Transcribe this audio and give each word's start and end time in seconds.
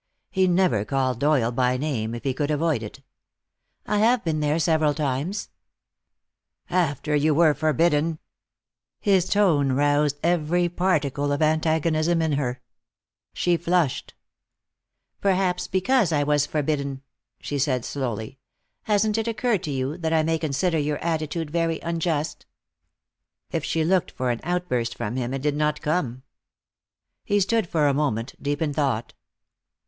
He 0.31 0.47
never 0.47 0.83
called 0.83 1.19
Doyle 1.19 1.51
by 1.51 1.77
name 1.77 2.15
if 2.15 2.23
he 2.23 2.33
could 2.33 2.49
avoid 2.49 2.81
it. 2.81 3.03
"I 3.85 3.99
have 3.99 4.23
been 4.23 4.39
there 4.39 4.57
several 4.57 4.95
times." 4.95 5.49
"After 6.71 7.15
you 7.15 7.35
were 7.35 7.53
forbidden?" 7.53 8.17
His 8.99 9.29
tone 9.29 9.73
roused 9.73 10.17
every 10.23 10.69
particle 10.69 11.31
of 11.31 11.43
antagonism 11.43 12.19
in 12.23 12.31
her. 12.31 12.63
She 13.35 13.57
flushed. 13.57 14.15
"Perhaps 15.21 15.67
because 15.67 16.11
I 16.11 16.23
was 16.23 16.47
forbidden," 16.47 17.03
she 17.39 17.59
said, 17.59 17.85
slowly. 17.85 18.39
"Hasn't 18.85 19.19
it 19.19 19.27
occurred 19.27 19.61
to 19.65 19.71
you 19.71 19.97
that 19.99 20.11
I 20.13 20.23
may 20.23 20.39
consider 20.39 20.79
your 20.79 20.97
attitude 20.97 21.51
very 21.51 21.79
unjust?" 21.81 22.47
If 23.51 23.63
she 23.63 23.85
looked 23.85 24.09
for 24.09 24.31
an 24.31 24.39
outburst 24.41 24.97
from 24.97 25.15
him 25.15 25.31
it 25.31 25.43
did 25.43 25.55
not 25.55 25.79
come. 25.79 26.23
He 27.23 27.39
stood 27.39 27.69
for 27.69 27.87
a 27.87 27.93
moment, 27.93 28.33
deep 28.41 28.63
in 28.63 28.73
thought. 28.73 29.13